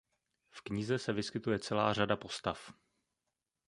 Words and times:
V 0.49 0.61
knize 0.63 0.99
se 0.99 1.13
vyskytuje 1.13 1.59
celá 1.59 1.93
řada 1.93 2.15
postav. 2.15 2.73